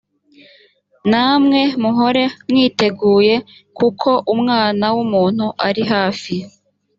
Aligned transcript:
namwe 1.11 1.59
muhore 1.81 2.23
mwiteguye 2.49 3.35
kuko 3.77 4.09
umwana 4.33 4.85
w’umuntu 4.95 5.45
ari 5.67 5.83
hafi 5.93 6.35